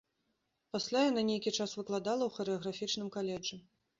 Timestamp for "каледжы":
3.17-3.63